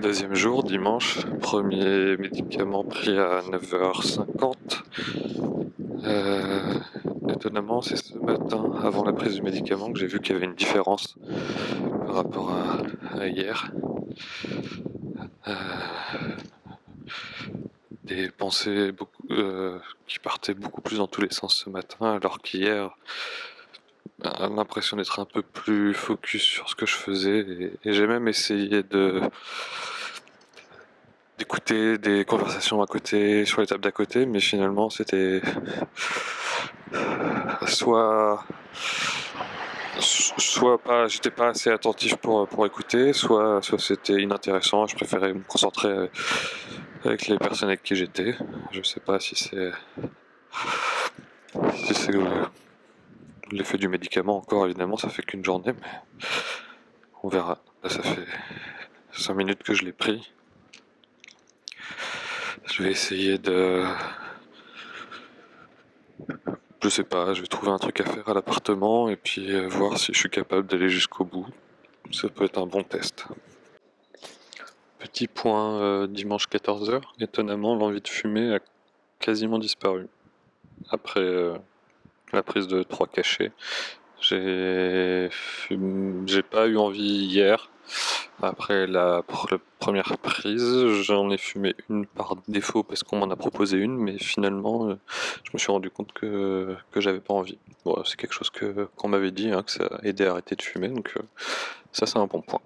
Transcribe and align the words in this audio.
Deuxième 0.00 0.34
jour, 0.34 0.62
dimanche, 0.62 1.26
premier 1.40 2.16
médicament 2.16 2.84
pris 2.84 3.18
à 3.18 3.40
9h50. 3.40 4.54
Euh, 6.04 6.74
étonnamment, 7.28 7.80
c'est 7.80 7.96
ce 7.96 8.18
matin, 8.18 8.72
avant 8.82 9.04
la 9.04 9.12
prise 9.12 9.34
du 9.34 9.42
médicament, 9.42 9.92
que 9.92 9.98
j'ai 9.98 10.06
vu 10.06 10.20
qu'il 10.20 10.34
y 10.34 10.36
avait 10.36 10.46
une 10.46 10.54
différence 10.54 11.16
par 12.06 12.14
rapport 12.14 12.52
à, 13.18 13.26
hier. 13.26 13.72
Euh, 15.48 15.54
des 18.04 18.28
pensées 18.30 18.92
euh, 19.30 19.78
qui 20.06 20.18
partaient 20.18 20.54
beaucoup 20.54 20.80
plus 20.80 20.98
dans 20.98 21.06
tous 21.06 21.22
les 21.22 21.32
sens 21.32 21.54
ce 21.54 21.70
matin, 21.70 22.14
alors 22.14 22.40
qu'hier, 22.40 22.96
l'impression 24.22 24.96
d'être 24.96 25.18
un 25.20 25.24
peu 25.24 25.42
plus 25.42 25.94
focus 25.94 26.42
sur 26.42 26.68
ce 26.68 26.74
que 26.74 26.86
je 26.86 26.94
faisais 26.94 27.70
et, 27.84 27.92
j'ai 27.92 28.06
même 28.06 28.28
essayé 28.28 28.82
de 28.82 29.20
d'écouter 31.38 31.96
des 31.96 32.24
conversations 32.26 32.82
à 32.82 32.86
côté 32.86 33.46
sur 33.46 33.62
les 33.62 33.66
tables 33.66 33.82
d'à 33.82 33.92
côté 33.92 34.26
mais 34.26 34.40
finalement 34.40 34.90
c'était 34.90 35.40
soit 37.66 38.44
soit 40.00 40.78
pas 40.78 41.08
j'étais 41.08 41.30
pas 41.30 41.48
assez 41.48 41.70
attentif 41.70 42.16
pour, 42.16 42.46
pour 42.48 42.66
écouter 42.66 43.12
soit 43.12 43.62
soit 43.62 43.78
c'était 43.78 44.20
inintéressant. 44.20 44.86
Je 44.86 44.96
préférais 44.96 45.32
me 45.32 45.42
concentrer 45.42 46.10
avec 47.04 47.28
les 47.28 47.38
personnes 47.38 47.68
avec 47.68 47.82
qui 47.82 47.96
j'étais. 47.96 48.34
Je 48.72 48.82
sais 48.82 49.00
pas 49.00 49.20
si 49.20 49.34
c'est 49.36 49.72
si 51.74 51.94
c'est 51.94 52.12
L'effet 53.52 53.78
du 53.78 53.88
médicament, 53.88 54.36
encore 54.36 54.66
évidemment, 54.66 54.96
ça 54.96 55.08
fait 55.08 55.22
qu'une 55.22 55.44
journée, 55.44 55.72
mais 55.72 56.26
on 57.22 57.28
verra. 57.28 57.58
Là, 57.82 57.88
ça 57.88 58.02
fait 58.02 58.26
5 59.12 59.34
minutes 59.34 59.62
que 59.62 59.74
je 59.74 59.84
l'ai 59.84 59.92
pris. 59.92 60.32
Je 62.66 62.82
vais 62.82 62.90
essayer 62.90 63.38
de. 63.38 63.84
Je 66.82 66.88
sais 66.88 67.04
pas, 67.04 67.34
je 67.34 67.40
vais 67.40 67.46
trouver 67.46 67.72
un 67.72 67.78
truc 67.78 68.00
à 68.00 68.04
faire 68.04 68.28
à 68.28 68.34
l'appartement 68.34 69.08
et 69.08 69.16
puis 69.16 69.52
euh, 69.52 69.68
voir 69.68 69.98
si 69.98 70.12
je 70.14 70.18
suis 70.18 70.30
capable 70.30 70.66
d'aller 70.66 70.88
jusqu'au 70.88 71.24
bout. 71.24 71.46
Ça 72.12 72.28
peut 72.28 72.44
être 72.44 72.58
un 72.58 72.66
bon 72.66 72.82
test. 72.82 73.26
Petit 74.98 75.28
point 75.28 75.80
euh, 75.80 76.06
dimanche 76.06 76.46
14h, 76.48 77.02
étonnamment 77.20 77.74
l'envie 77.74 78.00
de 78.00 78.08
fumer 78.08 78.54
a 78.54 78.60
quasiment 79.18 79.58
disparu. 79.58 80.06
Après 80.90 81.20
euh, 81.20 81.56
la 82.32 82.42
prise 82.42 82.66
de 82.66 82.82
trois 82.82 83.06
cachets. 83.06 83.52
J'ai 84.20 85.28
pas 86.50 86.66
eu 86.66 86.76
envie 86.76 87.26
hier. 87.26 87.70
Après 88.42 88.86
la, 88.86 89.22
première 89.78 90.16
prise, 90.18 90.86
j'en 91.02 91.30
ai 91.30 91.36
fumé 91.36 91.74
une 91.90 92.06
par 92.06 92.36
défaut 92.48 92.82
parce 92.82 93.02
qu'on 93.02 93.18
m'en 93.18 93.30
a 93.30 93.36
proposé 93.36 93.76
une, 93.76 93.96
mais 93.96 94.18
finalement, 94.18 94.88
euh, 94.88 94.98
je 95.44 95.50
me 95.52 95.58
suis 95.58 95.70
rendu 95.70 95.90
compte 95.90 96.12
que, 96.12 96.74
que 96.90 97.00
j'avais 97.00 97.20
pas 97.20 97.34
envie. 97.34 97.58
Bon, 97.84 98.02
c'est 98.04 98.16
quelque 98.16 98.32
chose 98.32 98.50
qu'on 98.96 99.08
m'avait 99.08 99.30
dit, 99.30 99.50
hein, 99.50 99.62
que 99.62 99.70
ça 99.70 100.00
aidait 100.04 100.26
à 100.26 100.32
arrêter 100.32 100.56
de 100.56 100.62
fumer, 100.62 100.88
donc 100.88 101.12
euh, 101.16 101.22
ça 101.92 102.06
c'est 102.06 102.18
un 102.18 102.26
bon 102.26 102.40
point. 102.40 102.60